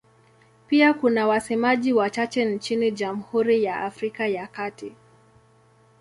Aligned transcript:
Pia 0.67 0.93
kuna 0.93 1.27
wasemaji 1.27 1.93
wachache 1.93 2.45
nchini 2.45 2.91
Jamhuri 2.91 3.63
ya 3.63 3.79
Afrika 3.81 4.27
ya 4.27 4.47
Kati. 4.47 4.95